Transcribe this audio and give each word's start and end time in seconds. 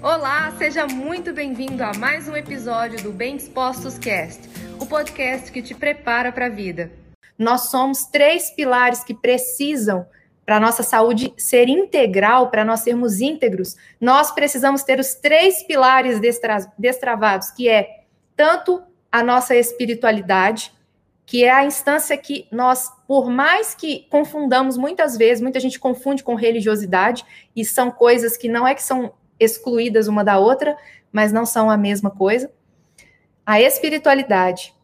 Olá, 0.00 0.54
seja 0.56 0.86
muito 0.86 1.32
bem-vindo 1.32 1.82
a 1.82 1.92
mais 1.92 2.28
um 2.28 2.36
episódio 2.36 3.02
do 3.02 3.10
Bem 3.10 3.36
Dispostos 3.36 3.98
Cast, 3.98 4.48
o 4.78 4.86
podcast 4.86 5.50
que 5.50 5.60
te 5.60 5.74
prepara 5.74 6.30
para 6.30 6.46
a 6.46 6.48
vida. 6.48 6.92
Nós 7.36 7.62
somos 7.70 8.04
três 8.04 8.48
pilares 8.50 9.02
que 9.02 9.12
precisam 9.12 10.06
para 10.46 10.56
a 10.56 10.60
nossa 10.60 10.84
saúde 10.84 11.34
ser 11.36 11.68
integral, 11.68 12.48
para 12.48 12.64
nós 12.64 12.80
sermos 12.80 13.20
íntegros, 13.20 13.76
nós 14.00 14.30
precisamos 14.30 14.84
ter 14.84 15.00
os 15.00 15.14
três 15.14 15.64
pilares 15.64 16.20
destra 16.20 16.58
destravados, 16.78 17.50
que 17.50 17.68
é 17.68 18.04
tanto 18.36 18.80
a 19.10 19.24
nossa 19.24 19.56
espiritualidade, 19.56 20.72
que 21.26 21.44
é 21.44 21.50
a 21.50 21.64
instância 21.64 22.16
que 22.16 22.46
nós, 22.52 22.88
por 23.06 23.28
mais 23.28 23.74
que 23.74 24.06
confundamos 24.08 24.78
muitas 24.78 25.16
vezes, 25.16 25.42
muita 25.42 25.58
gente 25.58 25.78
confunde 25.78 26.22
com 26.22 26.36
religiosidade, 26.36 27.24
e 27.54 27.64
são 27.64 27.90
coisas 27.90 28.36
que 28.36 28.48
não 28.48 28.66
é 28.66 28.74
que 28.74 28.82
são 28.82 29.12
excluídas 29.38 30.08
uma 30.08 30.24
da 30.24 30.38
outra, 30.38 30.76
mas 31.12 31.32
não 31.32 31.46
são 31.46 31.70
a 31.70 31.76
mesma 31.76 32.10
coisa. 32.10 32.50
A 33.44 33.60
espiritualidade, 33.60 34.74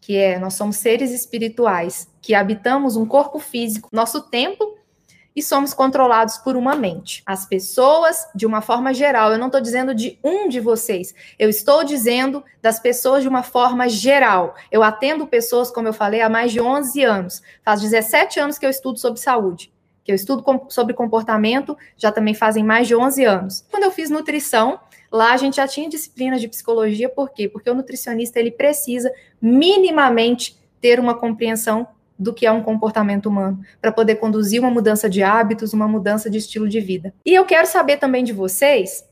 que 0.00 0.16
é 0.16 0.38
nós 0.38 0.54
somos 0.54 0.76
seres 0.76 1.10
espirituais 1.10 2.08
que 2.20 2.34
habitamos 2.34 2.96
um 2.96 3.06
corpo 3.06 3.38
físico, 3.38 3.88
nosso 3.92 4.22
tempo 4.22 4.78
e 5.34 5.42
somos 5.42 5.74
controlados 5.74 6.38
por 6.38 6.56
uma 6.56 6.76
mente. 6.76 7.22
As 7.26 7.44
pessoas, 7.44 8.28
de 8.34 8.46
uma 8.46 8.60
forma 8.60 8.94
geral, 8.94 9.32
eu 9.32 9.38
não 9.38 9.46
estou 9.46 9.60
dizendo 9.60 9.92
de 9.92 10.18
um 10.22 10.48
de 10.48 10.60
vocês, 10.60 11.12
eu 11.38 11.48
estou 11.48 11.82
dizendo 11.82 12.44
das 12.62 12.78
pessoas 12.78 13.22
de 13.22 13.28
uma 13.28 13.42
forma 13.42 13.88
geral. 13.88 14.54
Eu 14.70 14.82
atendo 14.82 15.26
pessoas, 15.26 15.72
como 15.72 15.88
eu 15.88 15.92
falei, 15.92 16.20
há 16.20 16.28
mais 16.28 16.52
de 16.52 16.60
11 16.60 17.02
anos. 17.02 17.42
Faz 17.64 17.80
17 17.80 18.38
anos 18.38 18.58
que 18.58 18.64
eu 18.64 18.70
estudo 18.70 18.98
sobre 18.98 19.20
saúde 19.20 19.73
que 20.04 20.12
eu 20.12 20.14
estudo 20.14 20.44
sobre 20.68 20.92
comportamento, 20.94 21.76
já 21.96 22.12
também 22.12 22.34
fazem 22.34 22.62
mais 22.62 22.86
de 22.86 22.94
11 22.94 23.24
anos. 23.24 23.66
Quando 23.70 23.84
eu 23.84 23.90
fiz 23.90 24.10
nutrição, 24.10 24.78
lá 25.10 25.32
a 25.32 25.36
gente 25.36 25.56
já 25.56 25.66
tinha 25.66 25.88
disciplinas 25.88 26.40
de 26.40 26.48
psicologia, 26.48 27.08
por 27.08 27.30
quê? 27.30 27.48
Porque 27.48 27.70
o 27.70 27.74
nutricionista 27.74 28.38
ele 28.38 28.50
precisa 28.50 29.10
minimamente 29.40 30.56
ter 30.80 31.00
uma 31.00 31.14
compreensão 31.14 31.88
do 32.18 32.32
que 32.32 32.46
é 32.46 32.52
um 32.52 32.62
comportamento 32.62 33.26
humano, 33.26 33.60
para 33.80 33.90
poder 33.90 34.16
conduzir 34.16 34.60
uma 34.60 34.70
mudança 34.70 35.08
de 35.08 35.22
hábitos, 35.22 35.72
uma 35.72 35.88
mudança 35.88 36.30
de 36.30 36.38
estilo 36.38 36.68
de 36.68 36.80
vida. 36.80 37.12
E 37.24 37.34
eu 37.34 37.44
quero 37.44 37.66
saber 37.66 37.96
também 37.96 38.22
de 38.22 38.32
vocês, 38.32 39.04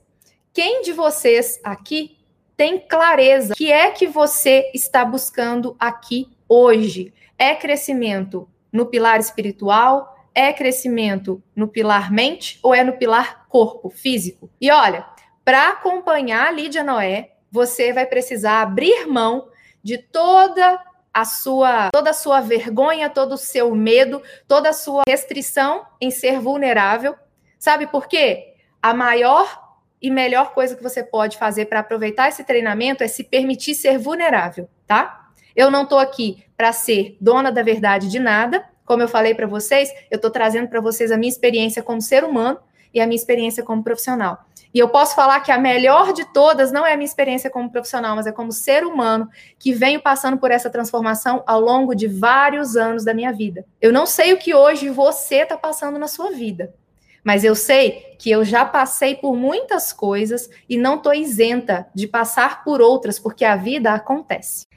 quem 0.52 0.82
de 0.82 0.92
vocês 0.92 1.58
aqui 1.64 2.18
tem 2.56 2.78
clareza 2.78 3.54
que 3.56 3.72
é 3.72 3.90
que 3.90 4.06
você 4.06 4.70
está 4.74 5.04
buscando 5.04 5.74
aqui 5.78 6.28
hoje? 6.48 7.12
É 7.38 7.54
crescimento 7.54 8.48
no 8.70 8.86
pilar 8.86 9.18
espiritual, 9.18 10.11
é 10.34 10.52
crescimento 10.52 11.42
no 11.54 11.68
pilar 11.68 12.12
mente 12.12 12.58
ou 12.62 12.74
é 12.74 12.82
no 12.82 12.94
pilar 12.94 13.46
corpo, 13.48 13.90
físico? 13.90 14.50
E 14.60 14.70
olha, 14.70 15.06
para 15.44 15.70
acompanhar 15.70 16.48
a 16.48 16.50
Lídia 16.50 16.82
Noé, 16.82 17.32
você 17.50 17.92
vai 17.92 18.06
precisar 18.06 18.62
abrir 18.62 19.06
mão 19.06 19.48
de 19.82 19.98
toda 19.98 20.80
a 21.12 21.24
sua 21.24 21.90
toda 21.90 22.10
a 22.10 22.14
sua 22.14 22.40
vergonha, 22.40 23.10
todo 23.10 23.32
o 23.32 23.38
seu 23.38 23.74
medo, 23.74 24.22
toda 24.48 24.70
a 24.70 24.72
sua 24.72 25.02
restrição 25.06 25.84
em 26.00 26.10
ser 26.10 26.40
vulnerável. 26.40 27.14
Sabe 27.58 27.86
por 27.86 28.08
quê? 28.08 28.54
A 28.80 28.94
maior 28.94 29.60
e 30.00 30.10
melhor 30.10 30.52
coisa 30.52 30.74
que 30.74 30.82
você 30.82 31.02
pode 31.02 31.36
fazer 31.38 31.66
para 31.66 31.80
aproveitar 31.80 32.28
esse 32.28 32.42
treinamento 32.42 33.04
é 33.04 33.08
se 33.08 33.22
permitir 33.22 33.74
ser 33.74 33.98
vulnerável, 33.98 34.68
tá? 34.86 35.30
Eu 35.54 35.70
não 35.70 35.82
estou 35.82 35.98
aqui 35.98 36.44
para 36.56 36.72
ser 36.72 37.16
dona 37.20 37.52
da 37.52 37.62
verdade 37.62 38.08
de 38.08 38.18
nada, 38.18 38.64
como 38.84 39.02
eu 39.02 39.08
falei 39.08 39.34
para 39.34 39.46
vocês, 39.46 39.90
eu 40.10 40.16
estou 40.16 40.30
trazendo 40.30 40.68
para 40.68 40.80
vocês 40.80 41.10
a 41.10 41.16
minha 41.16 41.30
experiência 41.30 41.82
como 41.82 42.00
ser 42.00 42.24
humano 42.24 42.58
e 42.92 43.00
a 43.00 43.06
minha 43.06 43.16
experiência 43.16 43.62
como 43.62 43.82
profissional. 43.82 44.44
E 44.74 44.78
eu 44.78 44.88
posso 44.88 45.14
falar 45.14 45.40
que 45.40 45.52
a 45.52 45.58
melhor 45.58 46.14
de 46.14 46.24
todas 46.32 46.72
não 46.72 46.86
é 46.86 46.94
a 46.94 46.96
minha 46.96 47.06
experiência 47.06 47.50
como 47.50 47.70
profissional, 47.70 48.16
mas 48.16 48.26
é 48.26 48.32
como 48.32 48.50
ser 48.52 48.84
humano 48.84 49.28
que 49.58 49.74
venho 49.74 50.00
passando 50.00 50.38
por 50.38 50.50
essa 50.50 50.70
transformação 50.70 51.42
ao 51.46 51.60
longo 51.60 51.94
de 51.94 52.06
vários 52.06 52.74
anos 52.74 53.04
da 53.04 53.12
minha 53.12 53.32
vida. 53.32 53.66
Eu 53.80 53.92
não 53.92 54.06
sei 54.06 54.32
o 54.32 54.38
que 54.38 54.54
hoje 54.54 54.88
você 54.88 55.36
está 55.36 55.58
passando 55.58 55.98
na 55.98 56.08
sua 56.08 56.30
vida, 56.30 56.74
mas 57.22 57.44
eu 57.44 57.54
sei 57.54 58.16
que 58.18 58.30
eu 58.30 58.44
já 58.44 58.64
passei 58.64 59.14
por 59.14 59.36
muitas 59.36 59.92
coisas 59.92 60.48
e 60.66 60.78
não 60.78 60.96
estou 60.96 61.12
isenta 61.12 61.86
de 61.94 62.08
passar 62.08 62.64
por 62.64 62.80
outras, 62.80 63.18
porque 63.18 63.44
a 63.44 63.56
vida 63.56 63.92
acontece. 63.92 64.66